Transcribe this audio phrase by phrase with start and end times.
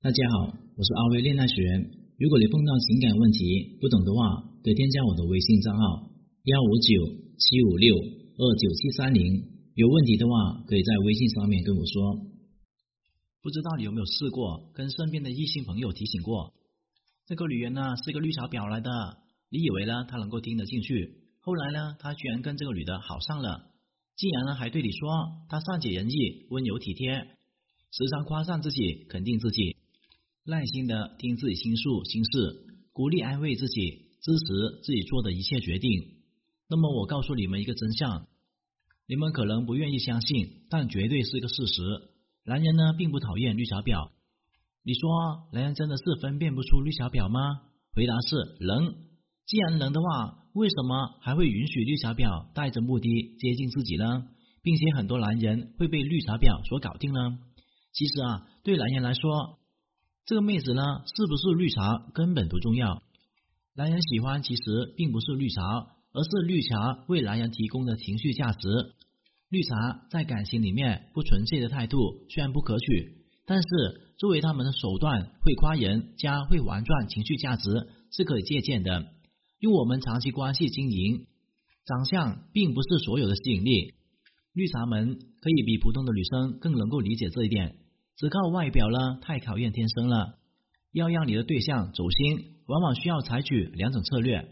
[0.00, 1.90] 大家好，我是阿威恋爱学员。
[2.20, 6.08] 如果你碰到情感问题不懂的话，可以添加我的微信账号
[6.44, 9.42] 幺五九七五六二九七三零。
[9.74, 12.14] 有问题的话，可以在微信上面跟我说。
[13.42, 16.54] 不知道你有没有试过跟身边的异性朋友提醒过，
[17.26, 18.90] 这个女人呢是个绿茶婊来的，
[19.50, 21.26] 你以为呢她能够听得进去？
[21.40, 23.66] 后来呢，她居然跟这个女的好上了，
[24.14, 25.10] 竟然呢还对你说
[25.48, 27.14] 她善解人意、温柔体贴，
[27.90, 29.74] 时常夸赞自己、肯定自己。
[30.48, 32.30] 耐心的听自己倾诉心事，
[32.94, 35.90] 鼓励安慰自己，支持自己做的一切决定。
[36.70, 38.26] 那么我告诉你们一个真相，
[39.06, 41.82] 你们可能不愿意相信，但绝对是一个事实。
[42.46, 44.08] 男人呢并不讨厌绿茶婊。
[44.82, 47.60] 你说男人真的是分辨不出绿茶婊吗？
[47.92, 48.94] 回答是能。
[49.44, 54.28] 既然能的话，为什么还会允许绿茶婊带着目的接近自己呢？
[54.62, 57.38] 并且很多男人会被绿茶婊所搞定呢？
[57.92, 59.57] 其实啊，对男人来说。
[60.28, 63.02] 这个妹子呢，是不是绿茶根本不重要。
[63.74, 65.62] 男人喜欢其实并不是绿茶，
[66.12, 68.68] 而是绿茶为男人提供的情绪价值。
[69.48, 73.68] 绿茶在感情里面不纯粹的态度虽然不可取，但是
[74.18, 77.70] 作为他们的手段，会夸人加会玩转情绪价值
[78.12, 79.06] 是可以借鉴的。
[79.60, 81.24] 用我们长期关系经营，
[81.86, 83.94] 长相并不是所有的吸引力。
[84.52, 87.76] 绿茶们可以比普通的女生更能够理解这一点。
[88.18, 90.34] 只靠外表呢，太考验天生了。
[90.92, 94.44] 要让你的对象走心，往往需要采取两种策略。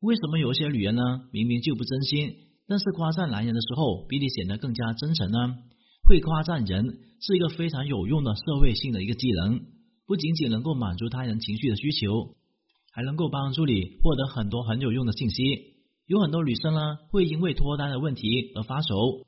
[0.00, 2.34] 为什么有些女人呢，明明就不真心，
[2.68, 5.38] 但是夸赞男人的时候，比你显得更加真诚呢？
[6.06, 9.62] 会夸赞人是一个非常有用的社会性的一个技能，
[10.06, 12.34] 不仅仅能够满足他人情绪的需求，
[12.92, 15.42] 还能够帮助你获得很多很有用的信息。
[16.06, 19.24] 有很多女生呢，会因为脱单的问题而发愁。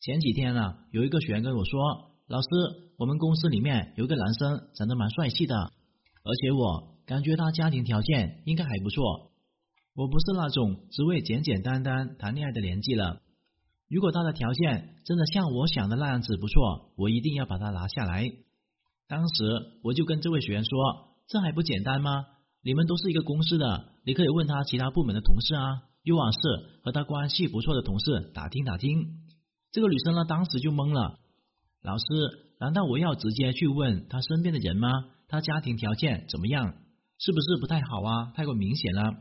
[0.00, 2.11] 前几天呢，有一个学员跟我说。
[2.32, 2.48] 老师，
[2.96, 9.32] 我们公司里面有个男生长得蛮帅气的，而且我感觉他家庭条件应该还不错。
[9.94, 13.20] 我不是那种只为简简单单谈恋爱的年纪了。
[13.90, 18.32] 如果他的条件真的像我想的那样子不错，我一定要把他拿下来。
[19.08, 19.34] 当时
[19.84, 20.70] 我就跟这位学员说
[21.28, 22.24] ：“这还不简单吗？
[22.64, 26.38] 你们都是一个公司的，你可以问他其他部门的同事啊，又或是
[26.82, 29.18] 和他关系不错的同事打听打听。”
[29.70, 31.18] 这个女生呢，当时就懵了。
[31.82, 32.04] 老师，
[32.60, 34.88] 难道我要直接去问他身边的人吗？
[35.26, 36.74] 他家庭条件怎么样？
[37.18, 38.32] 是不是不太好啊？
[38.36, 39.14] 太过明显了。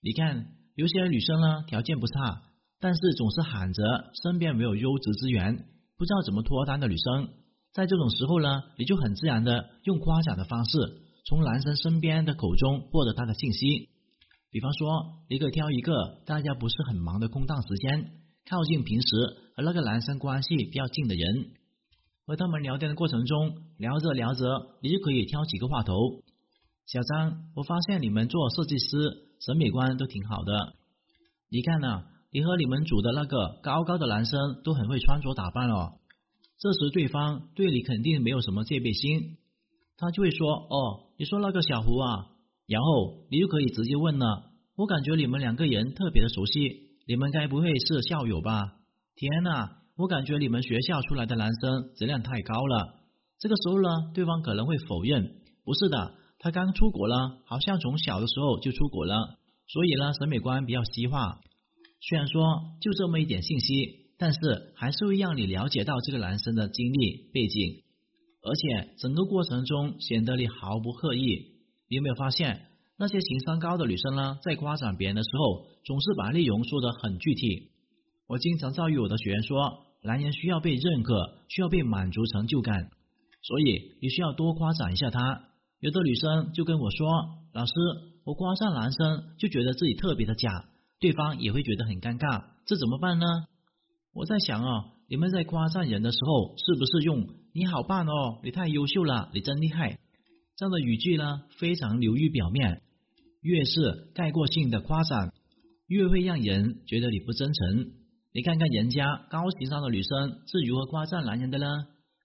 [0.00, 2.42] 你看，有些女生呢，条件不差，
[2.78, 3.82] 但是总是喊着
[4.22, 5.64] 身边没有优质资源，
[5.96, 7.30] 不知道怎么脱单的女生，
[7.72, 10.78] 在这种时候呢，你就很自然的用夸奖的方式，
[11.26, 13.88] 从男生身边的口中获得他的信息。
[14.52, 18.12] 比方说，你可以挑一个大家不是很忙的空档时间，
[18.48, 19.08] 靠近平时
[19.56, 21.50] 和那个男生关系比较近的人。
[22.28, 24.44] 和他们聊天的过程中，聊着聊着，
[24.82, 25.94] 你就可以挑几个话头。
[26.84, 28.86] 小张，我发现你们做设计师
[29.40, 30.74] 审美观都挺好的。
[31.48, 35.94] 你看呐，你和你们组的那个高高的男生都很会穿着打扮哦。
[36.58, 39.38] 这时对方对你肯定没有什么戒备心，
[39.96, 42.26] 他就会说：“哦，你说那个小胡啊。”
[42.68, 48.74] 然后你就可以直接问了：“我感觉你们两个人特别的熟悉，你们该不会是校友吧？”
[49.16, 49.77] 天呐！
[49.98, 53.02] 我感觉你们学校出来的男生质量太高了。
[53.40, 61.40] 这个时候呢，对方可能会否认，不是的，他刚出国了，好像从小的时候就出国了，所以呢，审美观比较西化。
[62.00, 62.44] 虽然说
[62.80, 67.82] 就这么一点信息，但是还是会让你了解到这个男生的经历背景，
[68.44, 71.58] 而且整个过程中显得你毫不刻意。
[71.88, 77.72] 你有没有发现，那些情商高的女生呢，在夸奖别人的时候，总是把内容说得很具体。
[78.28, 79.87] 我经常教育我的学员说。
[80.02, 81.14] 男人需要被认可，
[81.48, 82.90] 需要被满足成就感，
[83.42, 85.44] 所以你需要多夸奖一下他。
[85.80, 87.08] 有的女生就跟我说
[87.54, 87.72] ：“老师，
[88.24, 90.68] 我夸赞男生就觉得自己特别的假，
[91.00, 93.26] 对方也会觉得很尴尬，这怎么办呢？”
[94.14, 99.98] 我在想啊，你们在夸赞人的时候，是不是用“你好棒哦，你太优秀了，你真厉害”
[100.56, 101.42] 这样的语句呢？
[101.58, 102.82] 非常流于表面，
[103.40, 105.32] 越是概括性的夸赞，
[105.86, 107.92] 越会让人觉得你不真诚。
[108.32, 111.66] 你看看人家高情商的女生是如何夸赞男人的呢？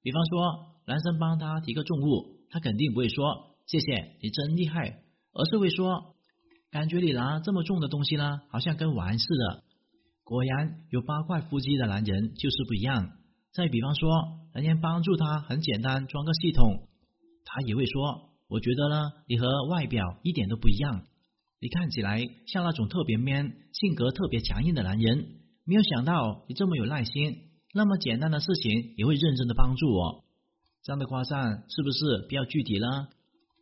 [0.02, 5.00] 比方说，男生帮她提个重物，她肯定不会说谢谢你真厉害，
[5.32, 6.16] 而是会说
[6.72, 9.64] 感觉你拿这么重的东西呢，好像跟玩似的。
[10.26, 13.12] 果然有八块腹肌的男人就是不一样。
[13.54, 14.10] 再比方说，
[14.54, 16.90] 男人帮助他很简单装个系统，
[17.46, 21.06] 他也会说我觉得呢，你和外表一点都不一样，
[21.62, 25.40] 你看起来像那种特别 man、性格特别强硬的男人。
[25.66, 27.38] 没有想到你这么有耐心，
[27.74, 30.26] 那么简单的事情也会认真的帮助我。
[30.84, 32.88] 这样的夸赞是不是比较具体呢？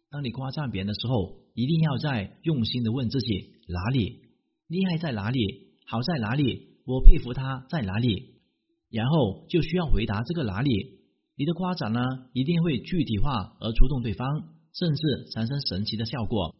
[0.09, 4.21] 当你夸赞别人的时候，一定要在用心的问自己哪里
[4.67, 5.39] 厉害在哪里，
[5.85, 8.41] 好在哪里，我佩服他在哪里，
[8.89, 11.01] 然后就需要回答这个哪里。
[11.37, 12.01] 你的夸奖呢，
[12.33, 14.27] 一定会具体化而触动对方，
[14.73, 16.55] 甚至产生神奇的效果。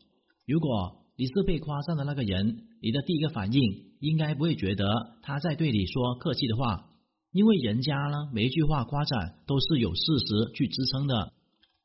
[0.46, 3.62] 如果你是被夸赞的那个人，你的第一个反应
[4.00, 4.84] 应该不会觉得
[5.22, 6.90] 他在对你说客气的话。
[7.32, 11.32] 因为人家呢，每一句话夸赞都是有事实去支撑的。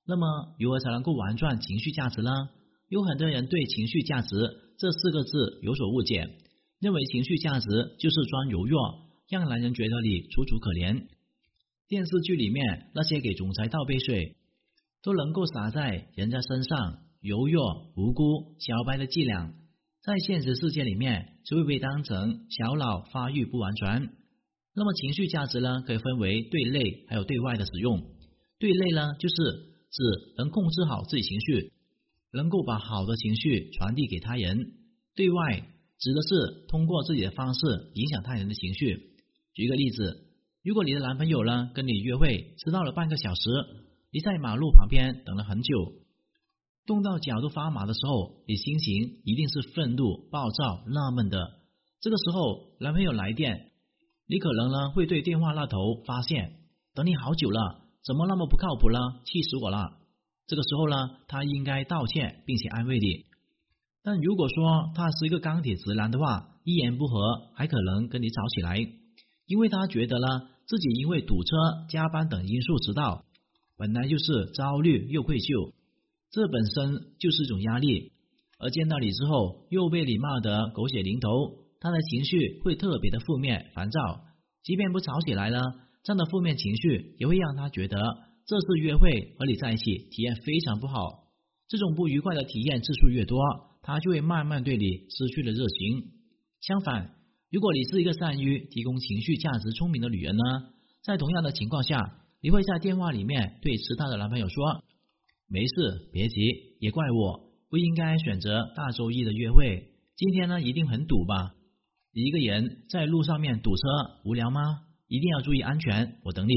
[0.06, 2.30] 那么，如何才能够玩转情绪价值呢？
[2.88, 4.28] 有很多人对情绪价值
[4.78, 6.30] 这四个字有所误解，
[6.80, 7.68] 认为情绪价值
[7.98, 11.08] 就是装柔弱，让男人觉得你楚楚可怜。
[11.88, 14.34] 电视剧里面那些给总裁倒杯水
[15.02, 19.54] 都能够洒在人家身上，柔弱、无辜、小白的伎俩，
[20.02, 24.10] 在现实世界里面就会被当成小脑发育不完全。
[24.74, 28.02] 那么情绪价值呢，可以分为对内还有对外的使用。
[28.58, 30.02] 对内呢，就是指
[30.36, 31.72] 能控制好自己情绪，
[32.32, 34.58] 能够把好的情绪传递给他人；
[35.14, 35.66] 对外
[35.98, 37.60] 指的是通过自己的方式
[37.94, 39.14] 影响他人的情绪。
[39.54, 40.26] 举一个例子，
[40.62, 43.50] 如果你的男朋友呢跟你约会迟到了半个小时，
[44.12, 45.92] 你在马路旁边等了很久，
[46.86, 51.38] 冻到脚都发麻的时候，你心情一定是愤怒、暴躁、纳闷的。
[52.00, 53.72] 这个时候，男朋友来电。
[54.28, 56.54] 你可能呢会对电话那头发现，
[56.94, 58.98] 等你好久了，怎么那么不靠谱呢？
[59.24, 59.98] 气死我了！
[60.48, 60.96] 这个时候呢，
[61.28, 63.26] 他应该道歉并且安慰你。
[64.02, 68.78] 但如果说他是一个钢铁直男的话，一言不合还可能跟你吵起来，
[69.46, 70.26] 因为他觉得呢
[70.66, 71.56] 自己因为堵车、
[71.88, 73.24] 加班等因素迟到，
[73.76, 75.72] 本来就是焦虑又愧疚，
[76.31, 78.12] 这本身就是一种压力。
[78.58, 81.28] 而见到你之后，又被你骂得狗血淋头。
[81.78, 84.00] 他的情绪会特别的负面、烦躁，
[84.62, 85.61] 即便不吵起来了，
[86.02, 87.99] 这样的负面情绪也会让他觉得
[88.46, 90.96] 这次约会和你在一起体验非常不好。
[91.69, 93.38] 这种不愉快的体验次数越多，
[93.82, 96.12] 他就会慢慢对你失去了热情。
[96.62, 97.14] 相反，
[97.50, 100.43] 如果你是一个善于提供情绪价值、聪明的女人呢，
[101.02, 102.00] 在同样的情况下，
[102.40, 104.82] 你会在电话里面对其他的男朋友说
[105.48, 107.40] ：“没事，别急，也怪我
[107.70, 111.54] 不应该选择大周一的约会，今天呢一定很堵吧。”
[112.12, 113.82] 一个人在路上面堵车
[114.25, 114.62] 无聊吗？
[115.06, 116.16] 一定要注意安全。
[116.25, 116.54] 我等你。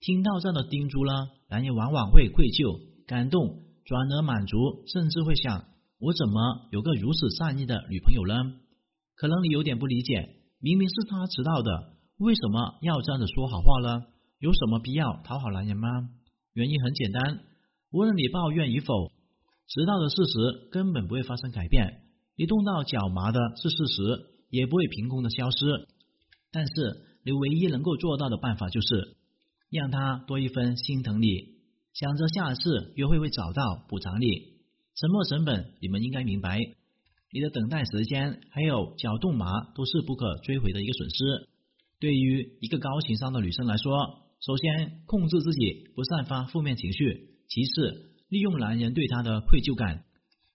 [0.00, 4.56] 听到这样的叮嘱了，男人往往会愧疚、感动，转而满足，
[4.86, 5.64] 甚至会想：
[5.98, 8.34] 我怎么有个如此善意的女朋友呢？
[9.14, 10.30] 可能你有点不理解，
[10.60, 14.06] 明明是他迟到的，为什么要这样子说好话呢？
[14.38, 15.88] 有什么必要讨好男人吗？
[16.54, 17.40] 原因很简单，
[17.96, 19.10] 无论你抱怨与否，
[19.68, 22.02] 迟到的事实根本不会发生改变。
[22.36, 24.36] 你冻到脚麻的是事实。
[24.48, 25.66] 也不会凭空的消失，
[26.52, 26.72] 但是
[27.24, 29.16] 你唯一能够做到的办法就是
[29.70, 31.56] 让他多一分心疼你，
[31.92, 34.28] 想着下次约会会找到补偿你。
[34.94, 36.60] 沉默成本，你们应该明白，
[37.32, 41.48] 你的等待时间还有脚冻麻都是不可追回的一个损失。
[41.98, 43.92] 对于一个高情商的女生来说，
[44.40, 50.04] 首先控制自己不散发负面情绪，其次利用男人对她的愧疚感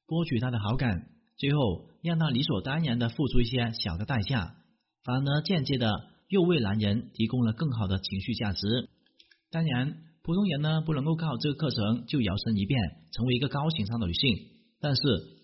[0.06, 1.90] 博取他的好感，最后。
[2.04, 4.56] 让他理所当然的付出一些小的代价，
[5.04, 5.88] 反而间接的
[6.30, 8.90] 又为男人提供了更好的情绪价值。
[9.52, 15.02] 当然，普通人呢不能够靠这个课程就摇身一变成为一个高情商的女性，但是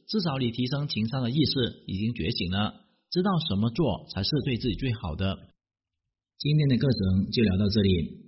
[0.07, 2.73] 至少你提升情商的意识已经觉醒了，
[3.11, 5.37] 知道什么做才是对自己最好的。
[6.39, 8.26] 今天的课程就聊到这里。